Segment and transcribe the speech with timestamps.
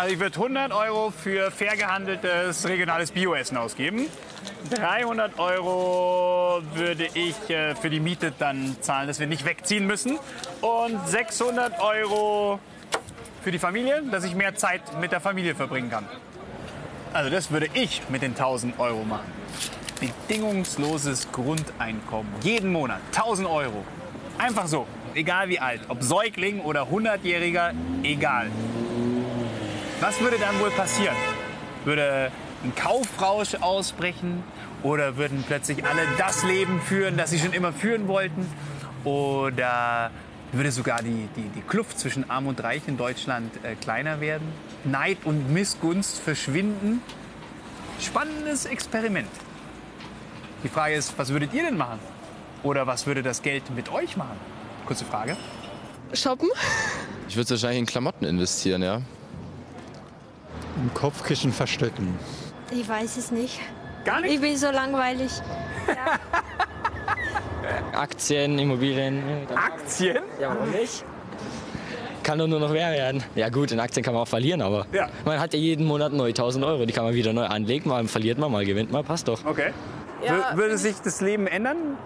[0.00, 4.06] Also ich würde 100 Euro für fair gehandeltes regionales Bioessen ausgeben.
[4.70, 10.18] 300 Euro würde ich äh, für die Miete dann zahlen, dass wir nicht wegziehen müssen.
[10.62, 12.60] Und 600 Euro
[13.42, 16.06] für die Familie, dass ich mehr Zeit mit der Familie verbringen kann.
[17.12, 19.30] Also das würde ich mit den 1000 Euro machen.
[20.00, 22.32] Bedingungsloses Grundeinkommen.
[22.40, 23.84] Jeden Monat 1000 Euro.
[24.38, 24.86] Einfach so.
[25.14, 25.82] Egal wie alt.
[25.88, 28.50] Ob Säugling oder 100-Jähriger, egal.
[30.00, 31.14] Was würde dann wohl passieren?
[31.84, 32.32] Würde
[32.64, 34.42] ein Kaufrausch ausbrechen?
[34.82, 38.46] Oder würden plötzlich alle das Leben führen, das sie schon immer führen wollten?
[39.04, 40.10] Oder
[40.52, 44.48] würde sogar die, die, die Kluft zwischen Arm und Reich in Deutschland äh, kleiner werden?
[44.84, 47.02] Neid und Missgunst verschwinden?
[48.00, 49.28] Spannendes Experiment.
[50.64, 51.98] Die Frage ist, was würdet ihr denn machen?
[52.62, 54.38] Oder was würde das Geld mit euch machen?
[54.86, 55.36] Kurze Frage.
[56.14, 56.48] Shoppen?
[57.28, 59.02] Ich würde wahrscheinlich in Klamotten investieren, ja.
[60.80, 62.18] Im Kopfkissen verstecken.
[62.70, 63.60] Ich weiß es nicht.
[64.04, 64.34] Gar nicht?
[64.34, 65.30] Ich bin so langweilig.
[67.92, 69.22] Aktien, Immobilien.
[69.54, 70.18] Aktien?
[70.40, 71.04] Ja, warum nicht?
[72.22, 73.22] Kann doch nur noch mehr werden.
[73.34, 75.08] Ja gut, in Aktien kann man auch verlieren, aber Ja.
[75.24, 76.86] man hat ja jeden Monat neu 1000 Euro.
[76.86, 77.88] Die kann man wieder neu anlegen.
[77.88, 79.04] Mal verliert man, mal gewinnt man.
[79.04, 79.44] Passt doch.
[79.44, 79.72] Okay.
[80.24, 81.96] Ja, Wür- würde sich das Leben ändern?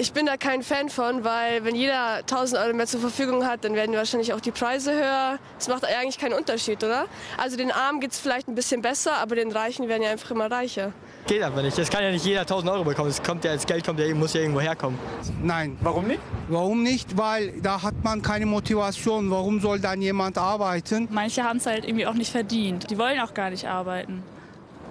[0.00, 3.64] Ich bin da kein Fan von, weil wenn jeder 1000 Euro mehr zur Verfügung hat,
[3.64, 5.40] dann werden wahrscheinlich auch die Preise höher.
[5.58, 7.06] Das macht eigentlich keinen Unterschied, oder?
[7.36, 10.30] Also den Armen geht es vielleicht ein bisschen besser, aber den Reichen werden ja einfach
[10.30, 10.92] immer reicher.
[11.26, 11.76] Geht aber nicht.
[11.76, 13.08] Das kann ja nicht jeder 1000 Euro bekommen.
[13.08, 14.96] Das, kommt ja, das Geld kommt ja, muss ja irgendwo herkommen.
[15.42, 15.76] Nein.
[15.80, 16.20] Warum nicht?
[16.46, 17.18] Warum nicht?
[17.18, 19.28] Weil da hat man keine Motivation.
[19.32, 21.08] Warum soll dann jemand arbeiten?
[21.10, 22.88] Manche haben es halt irgendwie auch nicht verdient.
[22.88, 24.22] Die wollen auch gar nicht arbeiten.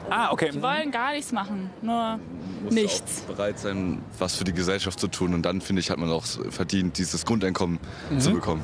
[0.10, 0.52] Ah, okay.
[0.54, 2.20] Die wollen gar nichts machen, nur
[2.64, 3.24] muss nichts.
[3.24, 5.34] auch bereit sein, was für die Gesellschaft zu tun.
[5.34, 7.80] Und dann, finde ich, hat man auch verdient, dieses Grundeinkommen
[8.18, 8.64] zu bekommen.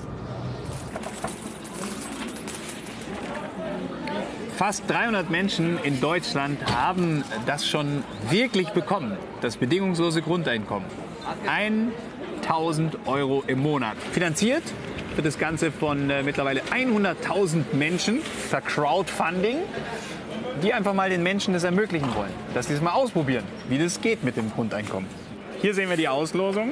[4.56, 10.88] Fast 300 Menschen in Deutschland haben das schon wirklich bekommen, das bedingungslose Grundeinkommen.
[12.44, 13.98] 1000 Euro im Monat.
[14.12, 14.64] Finanziert
[15.16, 19.58] wird das Ganze von äh, mittlerweile 100.000 Menschen per Crowdfunding,
[20.64, 24.00] die einfach mal den Menschen das ermöglichen wollen, dass sie es mal ausprobieren, wie das
[24.00, 25.10] geht mit dem Grundeinkommen.
[25.62, 26.72] Hier sehen wir die Auslosung.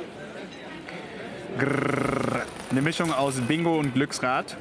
[1.60, 4.56] Grrr, eine Mischung aus Bingo und Glücksrad.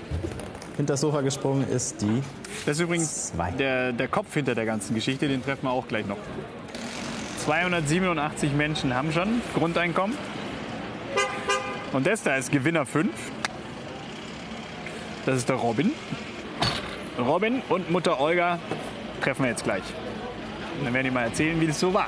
[0.76, 2.22] Hinter das Sofa gesprungen ist die.
[2.66, 3.52] Das ist übrigens Zwei.
[3.52, 6.18] der, der Kopf hinter der ganzen Geschichte, den treffen wir auch gleich noch.
[7.44, 10.18] 287 Menschen haben schon Grundeinkommen.
[11.92, 13.10] Und das da ist Gewinner 5.
[15.24, 15.92] Das ist der Robin.
[17.18, 18.58] Robin und Mutter Olga
[19.20, 19.82] treffen wir jetzt gleich.
[20.78, 22.06] Und dann werden die mal erzählen, wie das so war.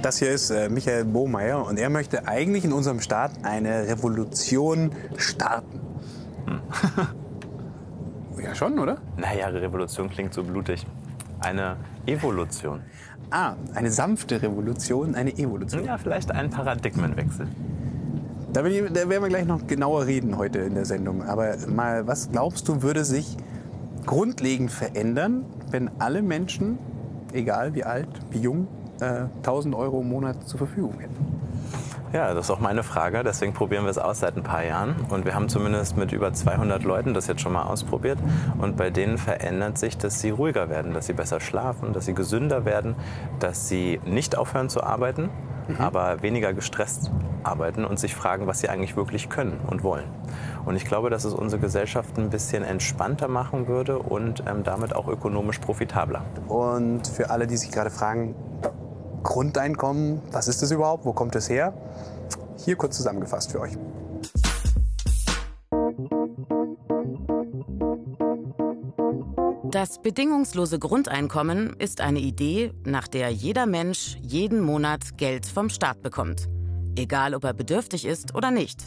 [0.00, 4.92] Das hier ist äh, Michael Bohmeier und er möchte eigentlich in unserem Staat eine Revolution
[5.16, 5.80] starten.
[8.42, 8.98] ja, schon, oder?
[9.16, 10.86] Naja, Revolution klingt so blutig.
[11.40, 12.82] Eine Evolution.
[13.30, 15.84] Ah, eine sanfte Revolution, eine Evolution.
[15.84, 17.48] Ja, vielleicht ein Paradigmenwechsel.
[18.52, 21.22] Da, ich, da werden wir gleich noch genauer reden heute in der Sendung.
[21.22, 23.36] Aber mal, was glaubst du, würde sich
[24.06, 26.78] grundlegend verändern, wenn alle Menschen,
[27.32, 28.66] egal wie alt, wie jung,
[29.00, 31.37] äh, 1000 Euro im Monat zur Verfügung hätten?
[32.12, 33.22] Ja, das ist auch meine Frage.
[33.22, 34.96] Deswegen probieren wir es aus seit ein paar Jahren.
[35.10, 38.18] Und wir haben zumindest mit über 200 Leuten das jetzt schon mal ausprobiert.
[38.58, 42.14] Und bei denen verändert sich, dass sie ruhiger werden, dass sie besser schlafen, dass sie
[42.14, 42.96] gesünder werden,
[43.40, 45.28] dass sie nicht aufhören zu arbeiten,
[45.78, 47.10] aber weniger gestresst
[47.42, 50.04] arbeiten und sich fragen, was sie eigentlich wirklich können und wollen.
[50.64, 54.94] Und ich glaube, dass es unsere Gesellschaft ein bisschen entspannter machen würde und ähm, damit
[54.96, 56.24] auch ökonomisch profitabler.
[56.48, 58.34] Und für alle, die sich gerade fragen,
[59.22, 61.04] Grundeinkommen, was ist das überhaupt?
[61.04, 61.72] Wo kommt es her?
[62.64, 63.76] Hier kurz zusammengefasst für euch.
[69.70, 76.02] Das bedingungslose Grundeinkommen ist eine Idee, nach der jeder Mensch jeden Monat Geld vom Staat
[76.02, 76.48] bekommt.
[76.96, 78.82] Egal, ob er bedürftig ist oder nicht.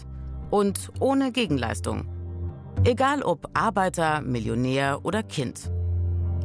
[0.50, 2.07] Und ohne Gegenleistung.
[2.83, 5.71] Egal ob Arbeiter, Millionär oder Kind.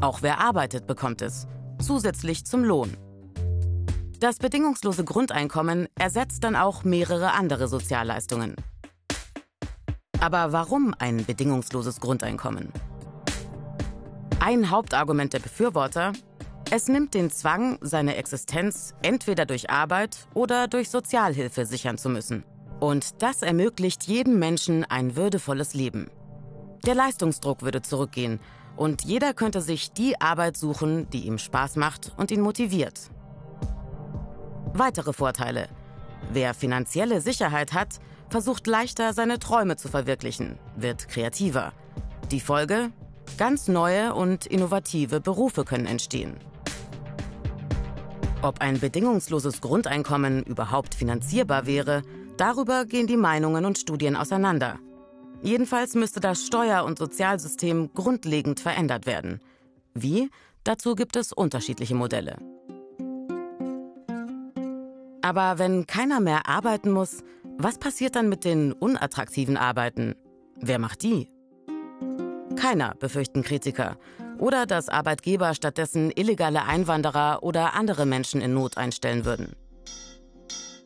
[0.03, 1.47] Auch wer arbeitet, bekommt es.
[1.81, 2.97] Zusätzlich zum Lohn.
[4.21, 8.57] Das bedingungslose Grundeinkommen ersetzt dann auch mehrere andere Sozialleistungen.
[10.21, 12.73] Aber warum ein bedingungsloses Grundeinkommen?
[14.41, 16.13] Ein Hauptargument der Befürworter,
[16.71, 22.45] es nimmt den Zwang, seine Existenz entweder durch Arbeit oder durch Sozialhilfe sichern zu müssen.
[22.81, 26.11] Und das ermöglicht jedem Menschen ein würdevolles Leben.
[26.87, 28.41] Der Leistungsdruck würde zurückgehen
[28.77, 33.11] und jeder könnte sich die Arbeit suchen, die ihm Spaß macht und ihn motiviert.
[34.79, 35.69] Weitere Vorteile.
[36.35, 41.73] Wer finanzielle Sicherheit hat, versucht leichter, seine Träume zu verwirklichen, wird kreativer.
[42.31, 42.91] Die Folge?
[43.39, 46.37] Ganz neue und innovative Berufe können entstehen.
[48.43, 52.03] Ob ein bedingungsloses Grundeinkommen überhaupt finanzierbar wäre,
[52.37, 54.79] darüber gehen die Meinungen und Studien auseinander.
[55.41, 59.41] Jedenfalls müsste das Steuer- und Sozialsystem grundlegend verändert werden.
[59.95, 60.29] Wie?
[60.65, 62.37] Dazu gibt es unterschiedliche Modelle.
[65.23, 67.23] Aber wenn keiner mehr arbeiten muss,
[67.59, 70.15] was passiert dann mit den unattraktiven Arbeiten?
[70.57, 71.29] Wer macht die?
[72.57, 73.97] Keiner, befürchten Kritiker.
[74.39, 79.57] Oder dass Arbeitgeber stattdessen illegale Einwanderer oder andere Menschen in Not einstellen würden.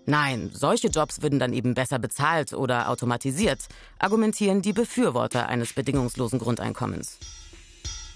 [0.06, 3.66] Nein, solche Jobs würden dann eben besser bezahlt oder automatisiert,
[3.98, 7.18] argumentieren die Befürworter eines bedingungslosen Grundeinkommens.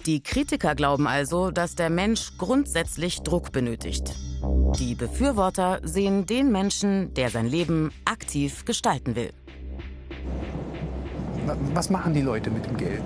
[0.06, 4.14] Die Kritiker glauben also, dass der Mensch grundsätzlich Druck benötigt.
[4.78, 9.30] Die Befürworter sehen den Menschen, der sein Leben aktiv gestalten will.
[11.72, 13.02] Was machen die Leute mit dem Geld?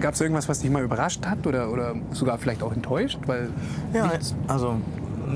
[0.00, 3.18] Gab es irgendwas, was dich mal überrascht hat oder, oder sogar vielleicht auch enttäuscht?
[3.26, 3.50] Weil
[3.92, 4.10] ja,
[4.46, 4.80] also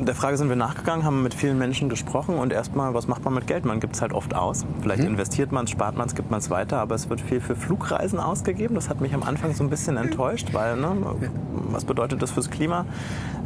[0.00, 3.34] der Frage sind wir nachgegangen, haben mit vielen Menschen gesprochen und erstmal, was macht man
[3.34, 3.64] mit Geld?
[3.64, 4.64] Man gibt es halt oft aus.
[4.80, 5.08] Vielleicht mhm.
[5.08, 7.56] investiert man es, spart man es, gibt man es weiter, aber es wird viel für
[7.56, 8.74] Flugreisen ausgegeben.
[8.74, 10.96] Das hat mich am Anfang so ein bisschen enttäuscht, weil, ne,
[11.70, 12.86] was bedeutet das fürs Klima?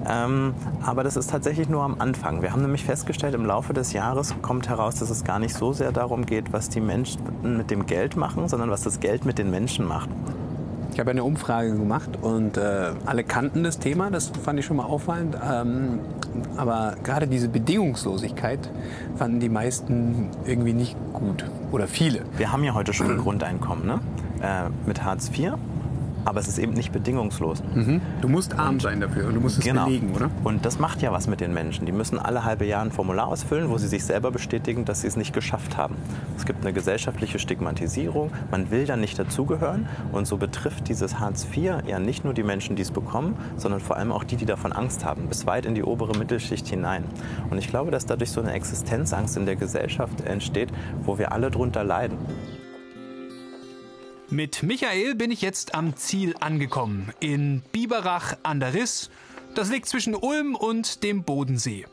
[0.08, 2.42] Ähm, aber das ist tatsächlich nur am Anfang.
[2.42, 5.72] Wir haben nämlich festgestellt, im Laufe des Jahres kommt heraus, dass es gar nicht so
[5.72, 9.38] sehr darum geht, was die Menschen mit dem Geld machen, sondern was das Geld mit
[9.38, 10.08] den Menschen macht.
[10.96, 14.78] Ich habe eine Umfrage gemacht und äh, alle kannten das Thema, das fand ich schon
[14.78, 15.36] mal auffallend.
[15.46, 15.98] Ähm,
[16.56, 18.70] aber gerade diese Bedingungslosigkeit
[19.14, 22.22] fanden die meisten irgendwie nicht gut oder viele.
[22.38, 24.00] Wir haben ja heute schon ein Grundeinkommen ne?
[24.40, 25.52] Äh, mit Hartz IV
[26.26, 27.62] aber es ist eben nicht bedingungslos.
[27.74, 28.00] Mhm.
[28.20, 29.84] Du musst arm sein dafür und du musst es genau.
[29.86, 30.28] belegen, oder?
[30.42, 31.86] Und das macht ja was mit den Menschen.
[31.86, 35.06] Die müssen alle halbe Jahre ein Formular ausfüllen, wo sie sich selber bestätigen, dass sie
[35.06, 35.94] es nicht geschafft haben.
[36.36, 38.32] Es gibt eine gesellschaftliche Stigmatisierung.
[38.50, 39.88] Man will dann nicht dazugehören.
[40.10, 43.80] Und so betrifft dieses Hartz IV ja nicht nur die Menschen, die es bekommen, sondern
[43.80, 47.04] vor allem auch die, die davon Angst haben, bis weit in die obere Mittelschicht hinein.
[47.50, 50.72] Und ich glaube, dass dadurch so eine Existenzangst in der Gesellschaft entsteht,
[51.04, 52.18] wo wir alle drunter leiden.
[54.28, 59.08] Mit Michael bin ich jetzt am Ziel angekommen, in Biberach an der Riss.
[59.54, 61.86] Das liegt zwischen Ulm und dem Bodensee.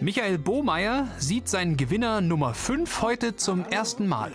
[0.00, 4.32] Michael Bohmeier sieht seinen Gewinner Nummer 5 heute zum ersten Mal.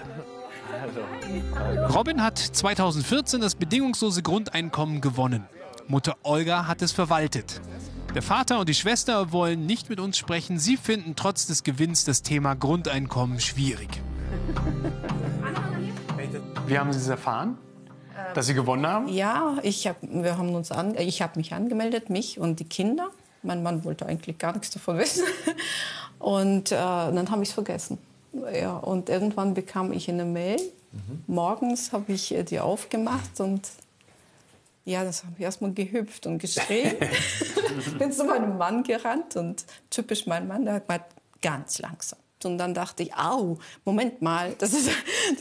[1.93, 5.45] Robin hat 2014 das bedingungslose Grundeinkommen gewonnen.
[5.87, 7.59] Mutter Olga hat es verwaltet.
[8.15, 10.57] Der Vater und die Schwester wollen nicht mit uns sprechen.
[10.57, 13.89] Sie finden trotz des Gewinns das Thema Grundeinkommen schwierig.
[16.69, 17.57] Wie haben Sie es erfahren?
[18.33, 19.07] Dass Sie gewonnen haben?
[19.07, 23.09] Ja, ich hab, wir haben uns an, ich habe mich angemeldet, mich und die Kinder.
[23.43, 25.23] Mein Mann wollte eigentlich gar nichts davon wissen.
[26.19, 27.97] Und äh, dann habe ich es vergessen.
[28.53, 30.59] Ja, und irgendwann bekam ich eine Mail.
[30.91, 31.23] Mhm.
[31.27, 33.69] Morgens habe ich äh, die aufgemacht und
[34.83, 36.97] ja, das habe ich erstmal gehüpft und geschrien.
[37.97, 40.99] Bin zu meinem Mann gerannt und typisch mein Mann, der hat mal
[41.41, 44.89] ganz langsam und dann dachte ich, au, Moment mal, das ist,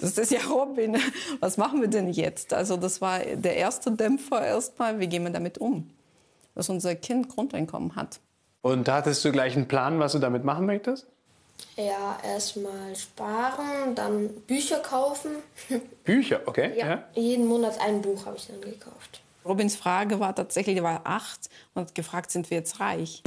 [0.01, 0.97] das ist ja Robin.
[1.41, 2.53] Was machen wir denn jetzt?
[2.53, 4.99] Also das war der erste Dämpfer erstmal.
[5.01, 5.91] Wie gehen wir damit um?
[6.55, 8.21] Dass unser Kind Grundeinkommen hat.
[8.63, 11.07] Und hattest du gleich einen Plan, was du damit machen möchtest?
[11.77, 15.31] Ja, erstmal sparen, dann Bücher kaufen.
[16.05, 16.73] Bücher, okay.
[16.77, 17.05] Ja, ja.
[17.15, 19.21] jeden Monat ein Buch habe ich dann gekauft.
[19.45, 23.23] Robins Frage war tatsächlich, er war acht und hat gefragt, sind wir jetzt reich?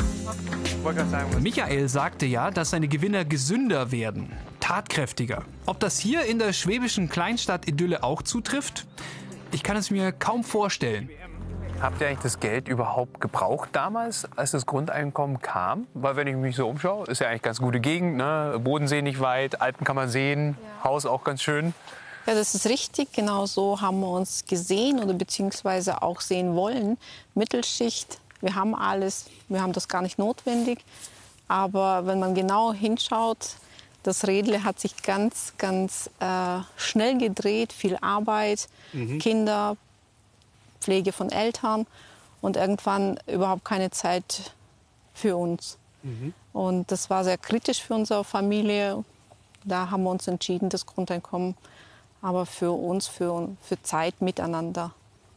[1.40, 5.44] Michael sagte ja, dass seine Gewinner gesünder werden, tatkräftiger.
[5.66, 8.86] Ob das hier in der schwäbischen Kleinstadt Idylle auch zutrifft?
[9.52, 11.10] Ich kann es mir kaum vorstellen.
[11.82, 15.88] Habt ihr eigentlich das Geld überhaupt gebraucht damals, als das Grundeinkommen kam?
[15.96, 18.60] Weil wenn ich mich so umschaue, ist ja eigentlich ganz gute Gegend, ne?
[18.64, 20.84] Bodensee nicht weit, Alpen kann man sehen, ja.
[20.84, 21.74] Haus auch ganz schön.
[22.26, 23.12] Ja, das ist richtig.
[23.14, 26.98] Genau so haben wir uns gesehen oder beziehungsweise auch sehen wollen.
[27.34, 30.84] Mittelschicht, wir haben alles, wir haben das gar nicht notwendig.
[31.48, 33.56] Aber wenn man genau hinschaut,
[34.04, 39.20] das Rädle hat sich ganz, ganz äh, schnell gedreht, viel Arbeit, mhm.
[39.20, 39.78] Kinder,
[40.80, 41.86] Pflege von Eltern
[42.42, 44.54] und irgendwann überhaupt keine Zeit
[45.14, 45.78] für uns.
[46.02, 46.34] Mhm.
[46.54, 49.04] Und das war sehr kritisch für unsere Familie.
[49.64, 51.56] Da haben wir uns entschieden, das Grundeinkommen
[52.22, 54.92] aber für uns, für, für Zeit miteinander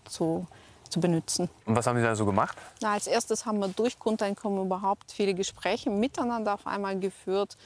[0.04, 0.46] zu,
[0.88, 1.48] zu benutzen.
[1.66, 2.56] Und was haben Sie da so gemacht?
[2.80, 7.56] Na, als erstes haben wir durch Grundeinkommen überhaupt viele Gespräche miteinander auf einmal geführt.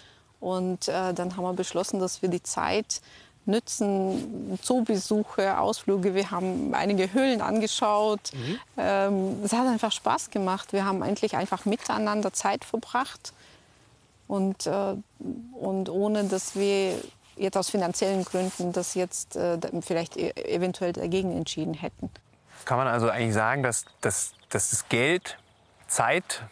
[0.41, 3.01] Und äh, dann haben wir beschlossen, dass wir die Zeit
[3.45, 6.15] nützen, Zoobesuche, Ausflüge.
[6.15, 8.21] Wir haben einige Höhlen angeschaut.
[8.35, 8.59] Mhm.
[8.77, 10.73] Ähm, es hat einfach Spaß gemacht.
[10.73, 13.33] Wir haben endlich einfach miteinander Zeit verbracht.
[14.29, 14.95] Und, äh,
[15.59, 16.95] und ohne dass wir
[17.38, 22.11] jetzt aus finanziellen Gründen das jetzt äh, vielleicht e eventuell dagegen entschieden hätten.
[22.64, 25.38] Kann man also eigentlich sagen, dass, dass, dass das Geld
[25.87, 26.42] Zeit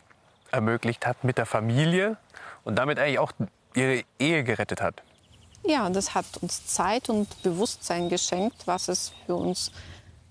[0.51, 2.17] ermöglicht hat mit der Familie
[2.65, 3.33] und damit eigentlich auch
[3.75, 5.03] ihre Ehe gerettet hat?
[5.65, 9.73] Ja, das hat uns Zeit und Bewusstsein geschenkt, was es für uns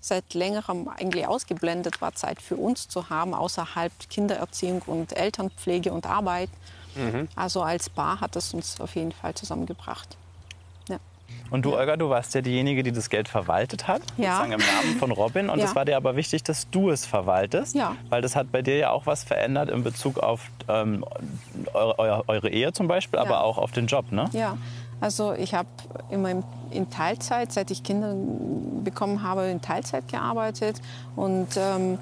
[0.00, 6.06] seit längerem eigentlich ausgeblendet war, Zeit für uns zu haben, außerhalb Kindererziehung und Elternpflege und
[6.06, 6.48] Arbeit.
[6.94, 7.28] Mhm.
[7.34, 10.16] Also als Paar hat es uns auf jeden Fall zusammengebracht.
[11.50, 14.36] Und du, Olga, du warst ja diejenige, die das Geld verwaltet hat, ja.
[14.38, 15.48] sozusagen im Namen von Robin.
[15.48, 15.76] Und es Ja.
[15.76, 17.94] war dir aber wichtig, dass du es verwaltest, Ja.
[18.08, 21.04] weil das hat bei dir ja auch was verändert in Bezug auf ähm,
[21.72, 24.28] eure, eure, Ehe zum Beispiel, aber auch auf den Job, ne?
[24.32, 24.56] Ja,
[25.00, 25.68] also ich habe
[26.10, 28.14] immer in- in Teilzeit, seit ich Kinder
[28.82, 30.80] bekommen habe, in Teilzeit gearbeitet
[31.14, 31.98] und ähm,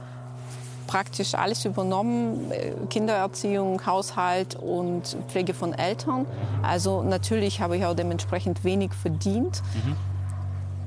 [0.87, 6.27] praktisch alles übernommen, äh, Kindererziehung, Haushalt und Pflege von Eltern.
[6.63, 9.63] Also natürlich habe ich auch dementsprechend wenig verdient.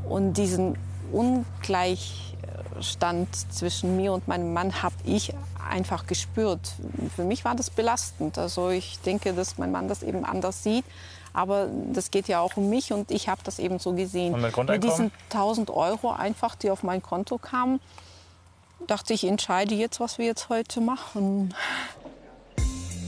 [0.07, 0.77] Und diesen
[1.11, 5.33] Ungleichstand zwischen mir und meinem Mann habe ich
[5.69, 6.73] einfach gespürt.
[7.15, 8.37] Für mich war das belastend.
[8.37, 10.85] Also ich denke, dass mein Mann das eben anders sieht.
[11.33, 14.33] Aber das geht ja auch um mich und ich habe das eben so gesehen.
[14.33, 17.79] Und mit Mit diesen 1000 Euro einfach, die auf mein Konto kamen,
[18.85, 21.53] dachte ich, entscheide jetzt, was wir jetzt heute machen.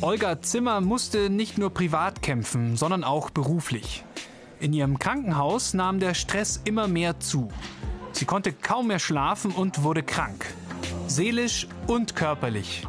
[0.01, 4.03] Olga Zimmer musste nicht nur privat kämpfen, sondern auch beruflich.
[4.59, 7.51] In ihrem Krankenhaus nahm der Stress immer mehr zu.
[8.13, 10.45] Sie konnte kaum mehr schlafen und wurde krank.
[11.07, 12.87] Seelisch und körperlich.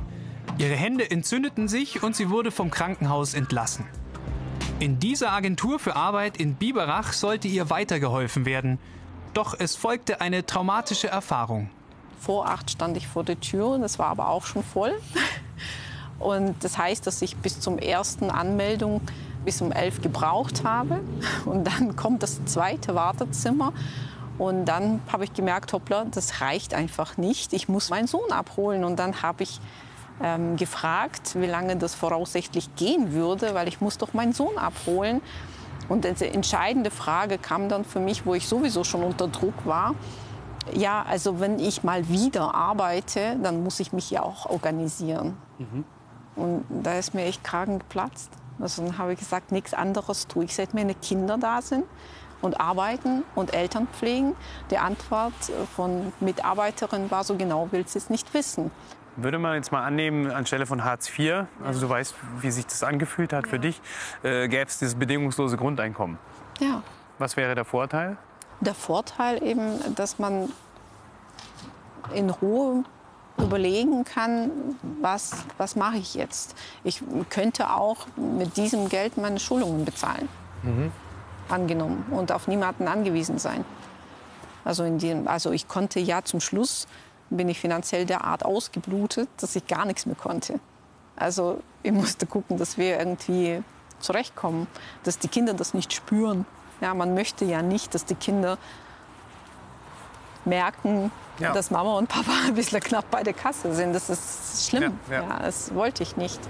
[0.58, 3.87] Ihre Hände entzündeten sich und sie wurde vom Krankenhaus entlassen.
[4.78, 8.78] In dieser Agentur für Arbeit in Biberach sollte ihr weitergeholfen werden.
[9.34, 11.70] Doch es folgte eine traumatische Erfahrung.
[12.20, 14.92] Vor acht stand ich vor der Tür, das war aber auch schon voll.
[16.18, 19.00] Und das heißt, dass ich bis zum ersten Anmeldung
[19.44, 21.00] bis um elf gebraucht habe.
[21.46, 23.72] Und dann kommt das zweite Wartezimmer.
[24.36, 27.54] Und dann habe ich gemerkt, hoppla, das reicht einfach nicht.
[27.54, 28.84] Ich muss meinen Sohn abholen.
[28.84, 29.60] Und dann habe ich
[30.22, 35.22] ähm, gefragt, wie lange das voraussichtlich gehen würde, weil ich muss doch meinen Sohn abholen.
[35.88, 39.94] Und die entscheidende Frage kam dann für mich, wo ich sowieso schon unter Druck war.
[40.73, 45.37] Ja, also wenn ich mal wieder arbeite, dann muss ich mich ja auch organisieren.
[46.37, 48.31] Und da ist mir echt Kragen geplatzt.
[48.59, 51.85] Also dann habe ich gesagt, nichts anderes tue ich, seit meine Kinder da sind
[52.43, 54.35] und arbeiten und Eltern pflegen.
[54.71, 55.35] Die Antwort
[55.75, 58.71] von Mitarbeiterin war so genau, willst du es nicht wissen.
[59.17, 62.83] Würde man jetzt mal annehmen, anstelle von Hartz IV, also du weißt, wie sich das
[62.83, 63.81] angefühlt hat für dich,
[64.23, 66.19] äh, gäbe es dieses bedingungslose Grundeinkommen.
[66.61, 66.83] Ja.
[67.19, 68.17] Was wäre der Vorteil?
[68.61, 70.52] Der Vorteil eben, dass man
[72.14, 72.85] in Ruhe
[73.38, 74.50] überlegen kann,
[75.00, 76.55] was, was mache ich jetzt.
[76.85, 80.29] Ich könnte auch mit diesem Geld meine Schulungen bezahlen,
[81.49, 83.64] angenommen, und auf niemanden angewiesen sein.
[84.62, 86.87] Also, in dem, also ich konnte ja zum Schluss,
[87.31, 90.61] bin ich finanziell derart ausgeblutet, dass ich gar nichts mehr konnte.
[91.17, 93.62] Also ich musste gucken, dass wir irgendwie
[94.00, 94.67] zurechtkommen,
[95.05, 96.47] dass die Kinder das nicht spüren.
[96.80, 98.58] Ja, man möchte ja nicht, dass die Kinder
[100.44, 101.52] merken, Ja.
[101.52, 103.92] dass Mama und Papa ein bisschen knapp bei der Kasse sind.
[103.94, 104.99] Das ist schlimm.
[105.10, 105.22] Ja, ja.
[105.28, 106.40] Ja, das wollte ich nicht.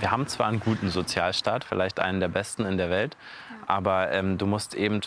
[0.00, 3.16] Wir haben zwar einen guten Sozialstaat, vielleicht einen der besten in der Welt,
[3.66, 5.00] aber ähm, du musst eben,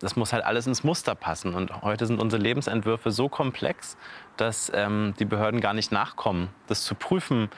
[0.00, 1.54] das muss halt alles ins Muster passen.
[1.54, 3.96] Und heute sind unsere Lebensentwürfe so komplex,
[4.36, 7.50] dass ähm, die Behörden gar nicht nachkommen, das zu prüfen.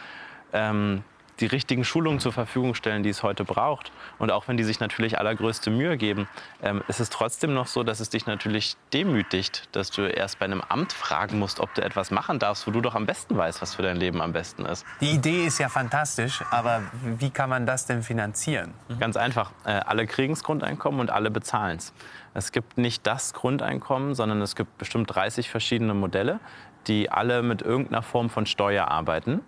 [0.52, 1.04] Ähm,
[1.40, 3.92] die richtigen Schulungen zur Verfügung stellen, die es heute braucht.
[4.18, 6.28] Und auch wenn die sich natürlich allergrößte Mühe geben,
[6.62, 10.44] ähm, ist es trotzdem noch so, dass es dich natürlich demütigt, dass du erst bei
[10.44, 13.62] einem Amt fragen musst, ob du etwas machen darfst, wo du doch am besten weißt,
[13.62, 14.84] was für dein Leben am besten ist.
[15.00, 18.74] Die Idee ist ja fantastisch, aber wie kann man das denn finanzieren?
[18.98, 19.52] Ganz einfach.
[19.64, 21.92] Äh, alle kriegen das Grundeinkommen und alle bezahlen es.
[22.34, 26.40] Es gibt nicht das Grundeinkommen, sondern es gibt bestimmt 30 verschiedene Modelle,
[26.86, 29.40] die alle mit irgendeiner Form von Steuer arbeiten.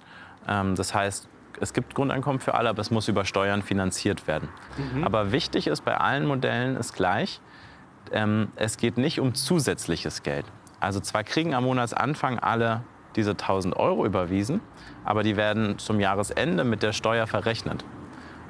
[0.49, 1.29] Ähm, das heißt,
[1.61, 4.49] es gibt Grundeinkommen für alle, aber es muss über Steuern finanziert werden.
[4.77, 5.05] Mhm.
[5.05, 7.41] Aber wichtig ist bei allen Modellen ist gleich,
[8.13, 10.47] ähm, es geht nicht um zusätzliches Geld.
[10.81, 12.83] Also zwar kriegen am Monatsanfang alle
[13.17, 14.61] diese 1000 Euro überwiesen,
[15.05, 17.85] aber die werden zum Jahresende mit der Steuer verrechnet.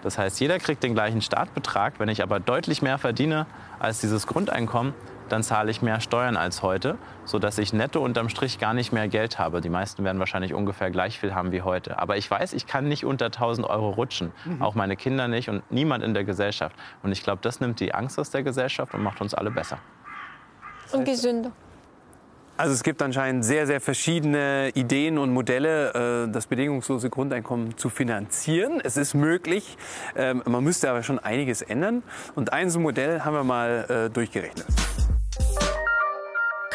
[0.02, 1.94] Das heißt, jeder kriegt den gleichen Startbetrag.
[1.98, 3.46] Wenn ich aber deutlich mehr verdiene
[3.78, 4.94] als dieses Grundeinkommen,
[5.32, 9.08] dann zahle ich mehr Steuern als heute, sodass ich netto unterm Strich gar nicht mehr
[9.08, 9.60] Geld habe.
[9.60, 11.98] Die meisten werden wahrscheinlich ungefähr gleich viel haben wie heute.
[11.98, 14.32] Aber ich weiß, ich kann nicht unter 1000 Euro rutschen.
[14.44, 14.62] Mhm.
[14.62, 16.76] Auch meine Kinder nicht und niemand in der Gesellschaft.
[17.02, 19.78] Und ich glaube, das nimmt die Angst aus der Gesellschaft und macht uns alle besser.
[20.92, 21.52] Und gesünder.
[22.60, 27.88] Also es gibt anscheinend sehr, sehr verschiedene Ideen und Modelle, äh, das bedingungslose Grundeinkommen zu
[27.88, 28.82] finanzieren.
[28.84, 29.78] Es ist möglich,
[30.14, 32.02] ähm, man müsste aber schon einiges ändern.
[32.34, 34.66] Und ein so Modell haben wir mal äh, durchgerechnet.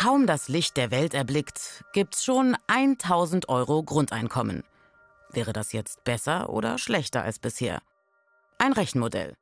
[0.06, 4.64] Kaum das Licht der Welt erblickt, gibt's schon 1000 Euro Grundeinkommen.
[5.32, 7.82] Wäre das jetzt besser oder schlechter als bisher?
[8.60, 9.34] Ein Rechenmodell.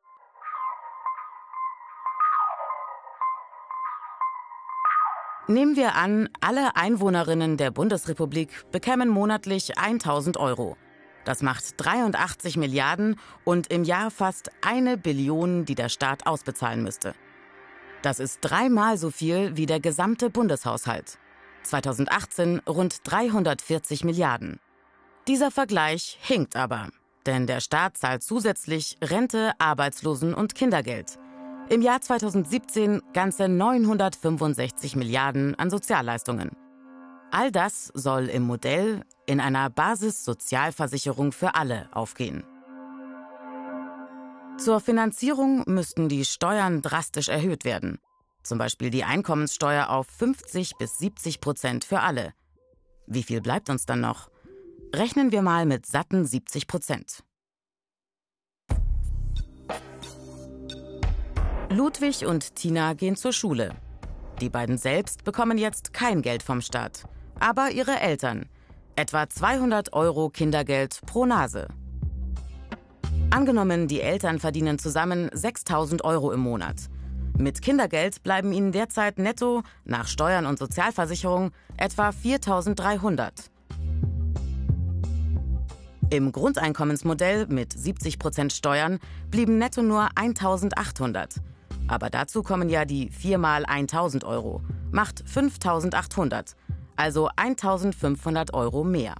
[5.49, 10.77] Nehmen wir an, alle Einwohnerinnen der Bundesrepublik bekämen monatlich 1000 Euro.
[11.25, 17.15] Das macht 83 Milliarden und im Jahr fast eine Billion, die der Staat ausbezahlen müsste.
[18.03, 21.17] Das ist dreimal so viel wie der gesamte Bundeshaushalt.
[21.63, 24.59] 2018 rund 340 Milliarden.
[25.29, 26.89] Dieser Vergleich hinkt aber,
[27.25, 31.17] denn der Staat zahlt zusätzlich Rente, Arbeitslosen- und Kindergeld.
[31.69, 36.51] Im Jahr 2017 ganze 965 Milliarden an Sozialleistungen.
[37.31, 42.43] All das soll im Modell in einer Basissozialversicherung für alle aufgehen.
[44.63, 47.99] Zur Finanzierung müssten die Steuern drastisch erhöht werden.
[48.43, 52.31] Zum Beispiel die Einkommenssteuer auf 50 bis 70 Prozent für alle.
[53.05, 54.29] Wie viel bleibt uns dann noch?
[54.95, 57.25] Rechnen wir mal mit satten 70 Prozent.
[61.69, 63.75] Ludwig und Tina gehen zur Schule.
[64.39, 67.03] Die beiden selbst bekommen jetzt kein Geld vom Staat,
[67.37, 68.47] aber ihre Eltern.
[68.95, 71.67] Etwa 200 Euro Kindergeld pro Nase.
[73.33, 76.75] Angenommen, die Eltern verdienen zusammen 6000 Euro im Monat.
[77.35, 83.49] Mit Kindergeld bleiben ihnen derzeit netto, nach Steuern und Sozialversicherung, etwa 4300.
[86.11, 88.99] Im Grundeinkommensmodell mit 70 Prozent Steuern
[89.31, 91.37] blieben netto nur 1800.
[91.87, 94.61] Aber dazu kommen ja die 4 mal 1000 Euro.
[94.91, 96.55] Macht 5800.
[96.95, 99.15] Also 1500 Euro mehr.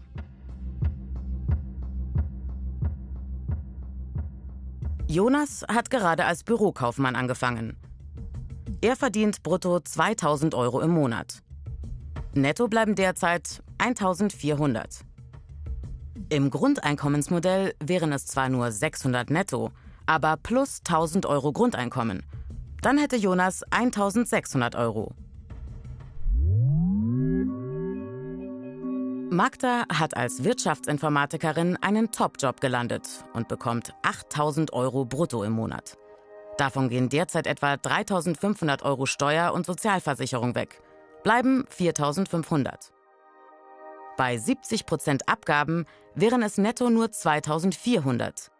[5.13, 7.77] Jonas hat gerade als Bürokaufmann angefangen.
[8.81, 11.43] Er verdient brutto 2000 Euro im Monat.
[12.33, 15.01] Netto bleiben derzeit 1400.
[16.29, 19.69] Im Grundeinkommensmodell wären es zwar nur 600 netto,
[20.07, 22.23] aber plus 1000 Euro Grundeinkommen.
[22.81, 25.13] Dann hätte Jonas 1600 Euro.
[29.33, 35.97] Magda hat als Wirtschaftsinformatikerin einen Top-Job gelandet und bekommt 8000 Euro brutto im Monat.
[36.59, 40.83] Davon gehen derzeit etwa 3500 Euro Steuer- und Sozialversicherung weg.
[41.23, 42.93] Bleiben 4500.
[44.17, 48.51] Bei 70 Prozent Abgaben wären es netto nur 2400.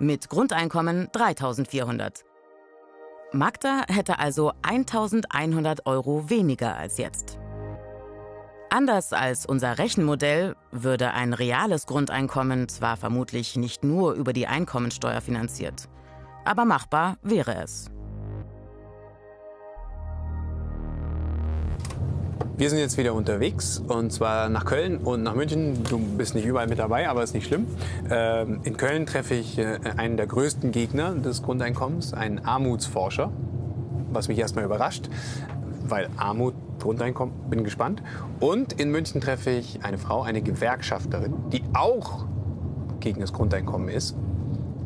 [0.00, 2.24] Mit Grundeinkommen 3400.
[3.30, 7.38] Magda hätte also 1100 Euro weniger als jetzt.
[8.70, 15.20] Anders als unser Rechenmodell würde ein reales Grundeinkommen zwar vermutlich nicht nur über die Einkommensteuer
[15.20, 15.88] finanziert,
[16.44, 17.90] aber machbar wäre es.
[22.58, 25.84] Wir sind jetzt wieder unterwegs und zwar nach Köln und nach München.
[25.84, 27.66] Du bist nicht überall mit dabei, aber ist nicht schlimm.
[28.10, 33.30] Ähm, in Köln treffe ich äh, einen der größten Gegner des Grundeinkommens, einen Armutsforscher,
[34.10, 35.10] was mich erstmal überrascht,
[35.86, 38.02] weil Armut Grundeinkommen, bin gespannt.
[38.40, 42.26] Und in München treffe ich eine Frau, eine Gewerkschafterin, die auch
[43.00, 44.16] gegen das Grundeinkommen ist,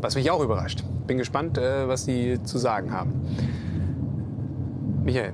[0.00, 0.84] was mich auch überrascht.
[1.06, 3.12] Bin gespannt, äh, was sie zu sagen haben.
[5.04, 5.32] Michael,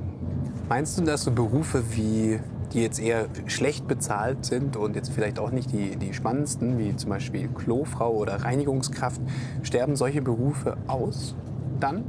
[0.68, 2.40] Meinst du, dass so Berufe wie
[2.72, 6.96] die jetzt eher schlecht bezahlt sind und jetzt vielleicht auch nicht die, die spannendsten, wie
[6.96, 9.20] zum Beispiel Klofrau oder Reinigungskraft,
[9.62, 11.36] sterben solche Berufe aus
[11.78, 12.04] dann?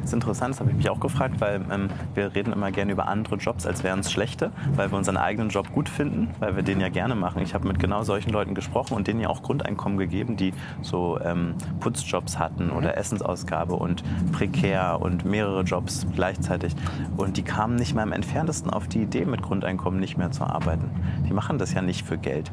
[0.00, 2.92] Das ist interessant, das habe ich mich auch gefragt, weil ähm, wir reden immer gerne
[2.92, 6.56] über andere Jobs, als wären es schlechte, weil wir unseren eigenen Job gut finden, weil
[6.56, 7.42] wir den ja gerne machen.
[7.42, 11.18] Ich habe mit genau solchen Leuten gesprochen und denen ja auch Grundeinkommen gegeben, die so
[11.20, 16.74] ähm, Putzjobs hatten oder Essensausgabe und prekär und mehrere Jobs gleichzeitig.
[17.16, 20.44] Und die kamen nicht mal im entferntesten auf die Idee, mit Grundeinkommen nicht mehr zu
[20.44, 20.90] arbeiten.
[21.28, 22.52] Die machen das ja nicht für Geld.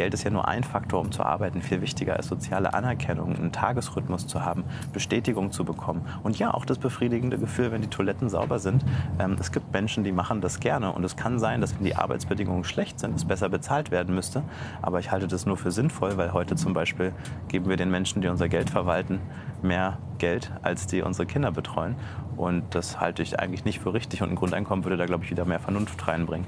[0.00, 1.60] Geld ist ja nur ein Faktor, um zu arbeiten.
[1.60, 6.06] Viel wichtiger ist soziale Anerkennung, einen Tagesrhythmus zu haben, Bestätigung zu bekommen.
[6.22, 8.82] Und ja, auch das befriedigende Gefühl, wenn die Toiletten sauber sind.
[9.18, 10.90] Ähm, es gibt Menschen, die machen das gerne.
[10.92, 14.42] Und es kann sein, dass wenn die Arbeitsbedingungen schlecht sind, es besser bezahlt werden müsste.
[14.80, 17.12] Aber ich halte das nur für sinnvoll, weil heute zum Beispiel
[17.48, 19.20] geben wir den Menschen, die unser Geld verwalten,
[19.60, 21.96] mehr Geld, als die unsere Kinder betreuen.
[22.38, 24.22] Und das halte ich eigentlich nicht für richtig.
[24.22, 26.46] Und ein Grundeinkommen würde da, glaube ich, wieder mehr Vernunft reinbringen.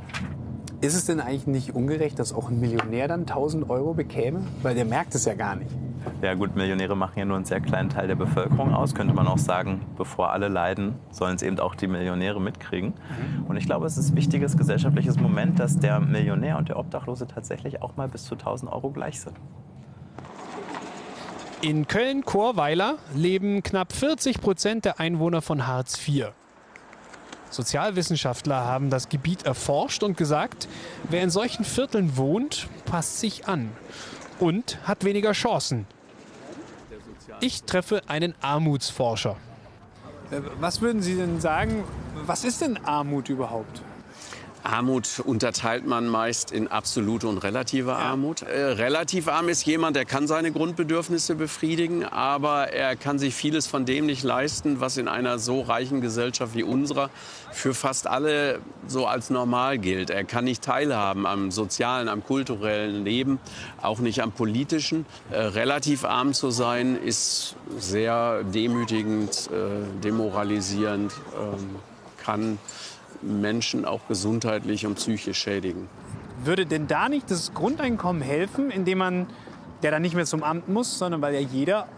[0.82, 4.42] Ist es denn eigentlich nicht ungerecht, dass auch ein Millionär dann 1000 Euro bekäme?
[4.62, 5.70] Weil der merkt es ja gar nicht.
[6.20, 8.92] Ja gut, Millionäre machen ja nur einen sehr kleinen Teil der Bevölkerung aus.
[8.92, 12.94] Könnte man auch sagen, bevor alle leiden, sollen es eben auch die Millionäre mitkriegen.
[13.46, 17.28] Und ich glaube, es ist ein wichtiges gesellschaftliches Moment, dass der Millionär und der Obdachlose
[17.28, 19.36] tatsächlich auch mal bis zu 1000 Euro gleich sind.
[21.60, 26.32] In Köln-Chorweiler leben knapp 40 Prozent der Einwohner von Hartz IV.
[27.52, 30.68] Sozialwissenschaftler haben das Gebiet erforscht und gesagt,
[31.10, 33.70] wer in solchen Vierteln wohnt, passt sich an
[34.38, 35.86] und hat weniger Chancen.
[37.40, 39.36] Ich treffe einen Armutsforscher.
[40.30, 41.84] Äh, Was würden Sie denn sagen,
[42.26, 43.82] was ist denn Armut überhaupt?
[44.62, 48.42] Armut unterteilt man meist in absolute und relative Armut.
[48.42, 53.66] Äh, relativ arm ist jemand, der kann seine Grundbedürfnisse befriedigen, aber er kann sich vieles
[53.66, 57.10] von dem nicht leisten, was in einer so reichen Gesellschaft wie unserer
[57.50, 60.10] für fast alle so als normal gilt.
[60.10, 63.40] Er kann nicht teilhaben am sozialen, am kulturellen Leben,
[63.80, 65.06] auch nicht am politischen.
[65.30, 71.76] Äh, relativ arm zu sein ist sehr demütigend, äh, demoralisierend, ähm,
[72.22, 72.58] kann
[73.22, 75.88] Menschen auch gesundheitlich und psychisch schädigen.
[76.44, 79.26] Würde denn da nicht das Grundeinkommen helfen, indem man,
[79.82, 81.88] der dann nicht mehr zum Amt muss, sondern weil ja jeder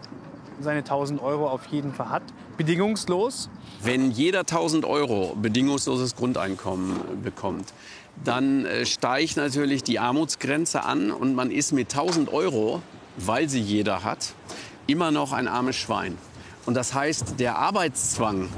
[0.61, 2.23] seine 1000 Euro auf jeden Fall hat,
[2.57, 3.49] bedingungslos?
[3.81, 7.73] Wenn jeder 1000 Euro bedingungsloses Grundeinkommen bekommt,
[8.23, 12.81] dann äh, steigt natürlich die Armutsgrenze an und man ist mit 1000 Euro,
[13.17, 14.33] weil sie jeder hat,
[14.87, 16.17] immer noch ein armes Schwein.
[16.65, 18.49] Und das heißt, der Arbeitszwang,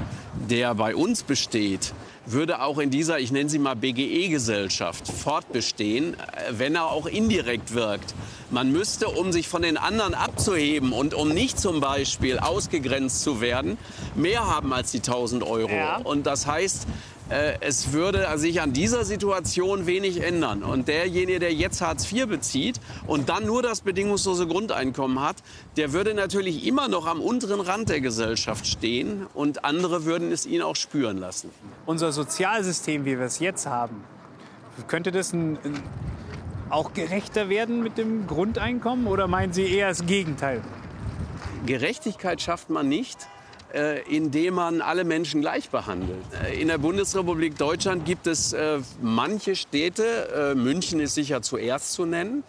[0.48, 1.92] der bei uns besteht,
[2.32, 6.16] würde auch in dieser, ich nenne sie mal BGE-Gesellschaft, fortbestehen, äh,
[6.52, 8.14] wenn er auch indirekt wirkt.
[8.50, 13.40] Man müsste, um sich von den anderen abzuheben und um nicht zum Beispiel ausgegrenzt zu
[13.40, 13.76] werden,
[14.14, 15.70] mehr haben als die 1000 Euro.
[16.04, 16.86] Und das heißt,
[17.30, 20.62] es würde sich an dieser Situation wenig ändern.
[20.62, 25.36] Und derjenige, der jetzt Hartz IV bezieht und dann nur das bedingungslose Grundeinkommen hat,
[25.76, 30.46] der würde natürlich immer noch am unteren Rand der Gesellschaft stehen und andere würden es
[30.46, 31.50] ihn auch spüren lassen.
[31.86, 34.04] Unser Sozialsystem, wie wir es jetzt haben,
[34.86, 35.82] könnte das ein, ein,
[36.70, 40.62] auch gerechter werden mit dem Grundeinkommen oder meinen Sie eher das Gegenteil?
[41.66, 43.37] Gerechtigkeit schafft man nicht, äh,
[44.08, 46.24] indem man alle Menschen gleich behandelt.
[46.44, 51.92] Äh, In der Bundesrepublik Deutschland gibt es äh, manche Städte, äh, München ist sicher zuerst
[51.92, 52.44] zu nennen,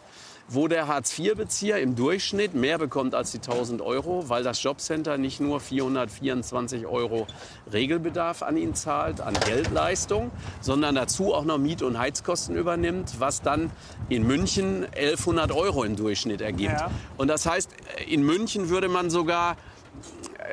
[0.52, 5.40] wo der Hartz-IV-Bezieher im Durchschnitt mehr bekommt als die 1000 Euro, weil das Jobcenter nicht
[5.40, 7.28] nur 424 Euro
[7.72, 13.42] Regelbedarf an ihn zahlt, an Geldleistung, sondern dazu auch noch Miet- und Heizkosten übernimmt, was
[13.44, 13.70] dann
[14.10, 16.72] in München 1100 Euro im Durchschnitt ergibt.
[16.72, 16.90] Ja.
[17.18, 17.70] Und das heißt,
[18.08, 19.56] in München würde man sogar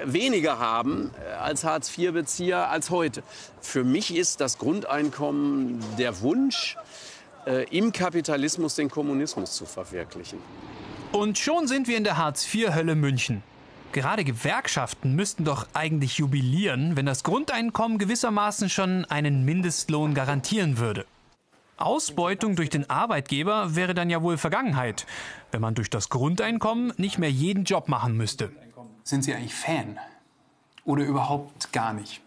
[0.04, 3.22] weniger haben äh, als Hartz-IV-Bezieher als heute.
[3.60, 6.76] Für mich ist das Grundeinkommen der Wunsch,
[7.46, 10.38] äh, im Kapitalismus den Kommunismus zu verwirklichen.
[11.12, 13.42] Und schon sind wir in der Hartz-IV-Hölle München.
[13.92, 21.06] Gerade Gewerkschaften müssten doch eigentlich jubilieren, wenn das Grundeinkommen gewissermaßen schon einen Mindestlohn garantieren würde.
[21.78, 25.06] Ausbeutung durch den Arbeitgeber wäre dann ja wohl Vergangenheit,
[25.50, 28.50] wenn man durch das Grundeinkommen nicht mehr jeden Job machen müsste.
[29.06, 30.00] Sind Sie eigentlich Fan?
[30.84, 32.20] Oder überhaupt gar nicht?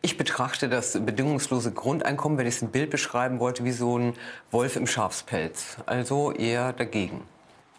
[0.00, 4.14] Ich betrachte das bedingungslose Grundeinkommen, wenn ich es ein Bild beschreiben wollte, wie so ein
[4.50, 5.76] Wolf im Schafspelz.
[5.84, 7.20] Also eher dagegen.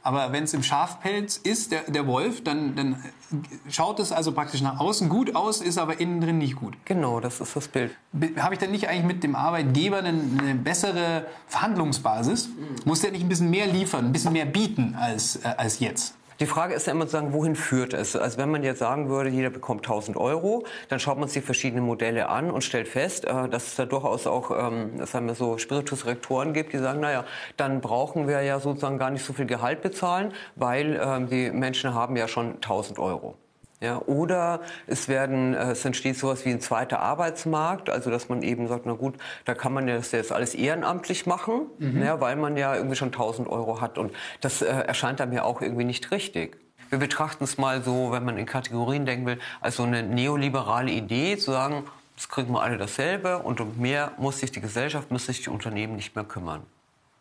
[0.04, 3.04] Aber wenn es im Schafpelz ist, der, der Wolf, dann, dann
[3.72, 6.78] schaut es also praktisch nach außen gut aus, ist aber innen drin nicht gut.
[6.86, 7.96] Genau, das ist das Bild.
[8.38, 12.50] Habe ich dann nicht eigentlich mit dem Arbeitgeber eine, eine bessere Verhandlungsbasis?
[12.86, 16.14] Muss der nicht ein bisschen mehr liefern, ein bisschen mehr bieten als, äh, als jetzt?
[16.42, 18.14] Die Frage ist ja immer zu sagen, wohin führt es?
[18.18, 21.82] Also wenn man jetzt sagen würde, jeder bekommt 1000 Euro, dann schaut man sich verschiedene
[21.82, 25.58] Modelle an und stellt fest, äh, dass es da durchaus auch, ähm, sagen wir so,
[25.58, 27.24] Spiritus-Rektoren gibt, die sagen, naja,
[27.56, 31.94] dann brauchen wir ja sozusagen gar nicht so viel Gehalt bezahlen, weil ähm, die Menschen
[31.94, 33.36] haben ja schon 1000 Euro.
[33.86, 38.42] Ja, oder es werden, äh, es entsteht sowas wie ein zweiter Arbeitsmarkt, also dass man
[38.42, 39.14] eben sagt, na gut,
[39.46, 42.02] da kann man ja das jetzt alles ehrenamtlich machen, Mhm.
[42.02, 45.44] ja, weil man ja irgendwie schon 1000 Euro hat und das äh, erscheint einem ja
[45.44, 46.58] auch irgendwie nicht richtig.
[46.90, 50.90] Wir betrachten es mal so, wenn man in Kategorien denken will, als so eine neoliberale
[50.92, 51.84] Idee, zu sagen,
[52.16, 55.50] das kriegen wir alle dasselbe und um mehr muss sich die Gesellschaft, muss sich die
[55.52, 56.62] Unternehmen nicht mehr kümmern.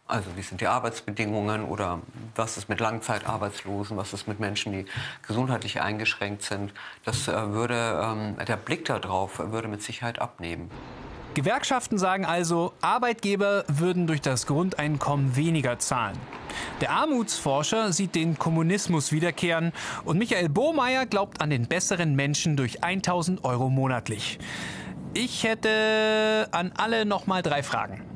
[0.06, 2.00] Also wie sind die Arbeitsbedingungen oder
[2.34, 4.86] was ist mit Langzeitarbeitslosen, was ist mit Menschen, die
[5.26, 6.74] gesundheitlich eingeschränkt sind.
[7.04, 10.70] Das äh, würde, ähm, der Blick darauf würde mit Sicherheit abnehmen.
[11.32, 16.16] Gewerkschaften sagen also, Arbeitgeber würden durch das Grundeinkommen weniger zahlen.
[16.80, 19.72] Der Armutsforscher sieht den Kommunismus wiederkehren
[20.04, 24.38] und Michael Bohmeier glaubt an den besseren Menschen durch 1000 Euro monatlich.
[25.14, 28.13] Ich hätte an alle noch mal drei Fragen.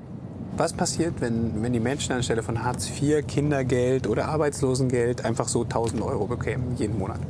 [0.58, 5.62] Was passiert, wenn, wenn die Menschen anstelle von Hartz IV, Kindergeld oder Arbeitslosengeld einfach so
[5.62, 7.20] 1000 Euro bekämen jeden Monat?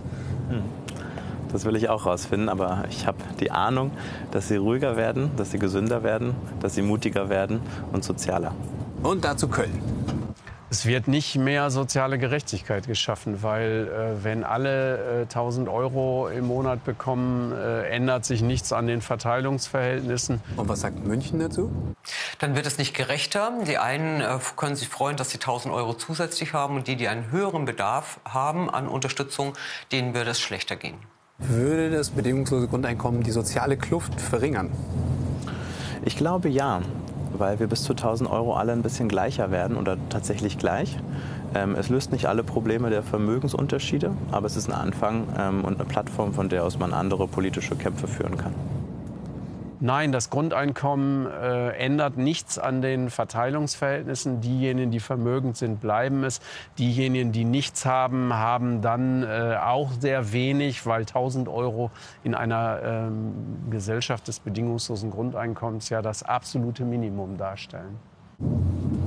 [0.49, 0.63] Hm.
[1.53, 3.91] Das will ich auch rausfinden, aber ich habe die Ahnung,
[4.31, 7.61] dass sie ruhiger werden, dass sie gesünder werden, dass sie mutiger werden
[7.93, 8.55] und sozialer.
[9.03, 9.98] Und dazu Köln.
[10.71, 16.47] Es wird nicht mehr soziale Gerechtigkeit geschaffen, weil äh, wenn alle äh, 1000 Euro im
[16.47, 20.43] Monat bekommen, äh, ändert sich nichts an den Verteilungsverhältnissen.
[20.57, 21.73] Und was sagt München dazu?
[22.39, 23.51] Dann wird es nicht gerechter.
[23.67, 27.09] Die einen äh, können sich freuen, dass sie 1000 Euro zusätzlich haben und die, die
[27.09, 29.55] einen höheren Bedarf haben an Unterstützung,
[29.91, 30.97] denen wird es schlechter gehen.
[31.39, 34.71] Würde das bedingungslose Grundeinkommen die soziale Kluft verringern?
[36.05, 36.83] Ich glaube ja
[37.39, 40.99] weil wir bis zu 1000 Euro alle ein bisschen gleicher werden oder tatsächlich gleich.
[41.55, 45.81] Ähm, es löst nicht alle Probleme der Vermögensunterschiede, aber es ist ein Anfang ähm, und
[45.81, 48.55] eine Plattform, von der aus man andere politische Kämpfe führen kann.
[49.81, 54.41] Nein, das Grundeinkommen äh, ändert nichts an den Verteilungsverhältnissen.
[54.41, 56.41] Diejenigen, die vermögend sind, bleiben es.
[56.79, 61.93] Diejenigen, die nichts haben, haben dann äh, auch sehr wenig, weil 1000 Euro
[62.25, 63.35] in einer ähm,
[63.71, 68.01] Gesellschaft des bedingungslosen Grundeinkommens ja das absolute Minimum darstellen.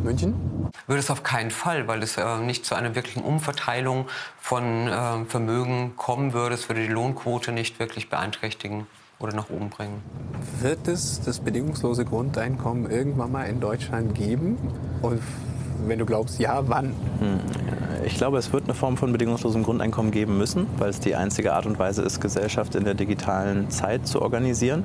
[0.04, 0.70] München?
[0.88, 4.08] Würde es auf keinen Fall, weil es äh, nicht zu einer wirklichen Umverteilung
[4.40, 6.56] von äh, Vermögen kommen würde.
[6.56, 8.88] Es würde die Lohnquote nicht wirklich beeinträchtigen
[9.22, 10.02] oder nach oben bringen.
[10.62, 14.58] Wird es das bedingungslose Grundeinkommen irgendwann mal in Deutschland geben?
[15.02, 15.22] Und
[15.88, 16.94] wenn du glaubst, ja, wann?
[17.20, 17.40] Hm.
[18.06, 21.54] Ich glaube, es wird eine Form von bedingungslosem Grundeinkommen geben müssen, weil es die einzige
[21.54, 24.84] Art und Weise ist, Gesellschaft in der digitalen Zeit zu organisieren.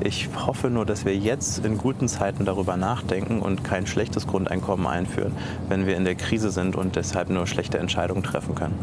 [0.00, 4.86] Ich hoffe nur, dass wir jetzt in guten Zeiten darüber nachdenken und kein schlechtes Grundeinkommen
[4.86, 5.32] einführen,
[5.68, 8.78] wenn wir in der Krise sind und deshalb nur schlechte Entscheidungen treffen können.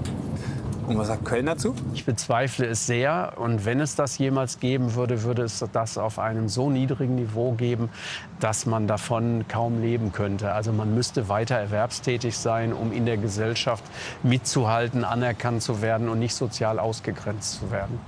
[0.87, 1.73] Und was sagt Köln dazu?
[1.93, 3.33] Ich bezweifle es sehr.
[3.37, 7.53] Und wenn es das jemals geben würde, würde es das auf einem so niedrigen Niveau
[7.53, 7.89] geben,
[8.39, 10.51] dass man davon kaum leben könnte.
[10.51, 13.83] Also man müsste weiter erwerbstätig sein, um in der Gesellschaft
[14.23, 17.99] mitzuhalten, anerkannt zu werden und nicht sozial ausgegrenzt zu werden.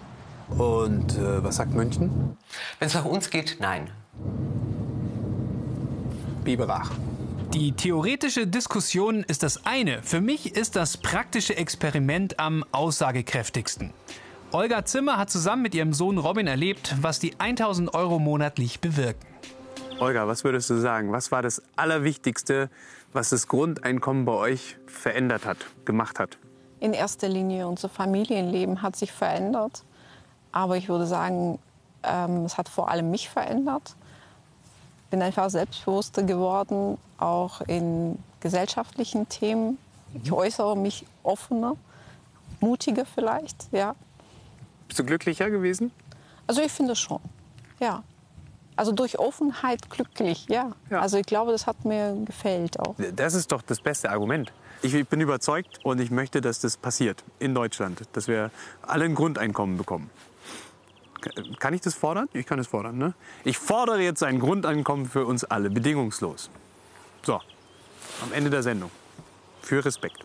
[0.50, 2.38] Und äh, was sagt München?
[2.80, 3.90] Wenn es nach uns geht, nein.
[6.44, 6.92] Biberach.
[7.54, 10.04] Die theoretische Diskussion ist das eine.
[10.04, 13.94] Für mich ist das praktische Experiment am aussagekräftigsten.
[14.52, 19.26] Olga Zimmer hat zusammen mit ihrem Sohn Robin erlebt, was die 1000 Euro monatlich bewirken.
[20.00, 21.14] Olga, was würdest du sagen?
[21.14, 22.70] Was war das Allerwichtigste,
[23.14, 26.38] was das Grundeinkommen bei euch verändert hat, gemacht hat?
[26.82, 29.84] In erster Linie unser Familienleben hat sich verändert.
[30.52, 31.60] Aber ich würde sagen,
[32.04, 33.96] ähm, es hat vor allem mich verändert
[35.10, 39.78] bin einfach selbstbewusster geworden, auch in gesellschaftlichen Themen.
[40.24, 40.38] Ich mhm.
[40.38, 41.76] äußere mich offener,
[42.60, 43.96] mutiger vielleicht, ja.
[44.88, 45.92] Bist du glücklicher gewesen?
[46.46, 47.20] Also ich finde schon,
[47.80, 48.04] ja.
[48.76, 50.72] Also durch Offenheit glücklich, ja.
[50.92, 51.02] ja.
[51.02, 52.96] Also ich glaube, das hat mir gefällt auch.
[53.16, 54.54] Das ist doch das beste Argument.
[54.84, 58.52] Ich bin überzeugt und ich möchte, dass das passiert in Deutschland, dass wir
[58.84, 60.12] alle ein Grundeinkommen bekommen.
[61.60, 62.30] Kann ich das fordern?
[62.34, 62.98] Ich kann es fordern.
[62.98, 63.14] Ne?
[63.44, 66.50] Ich fordere jetzt ein Grundeinkommen für uns alle, bedingungslos.
[67.24, 67.42] So,
[68.22, 68.92] am Ende der Sendung.
[69.62, 70.24] Für Respekt.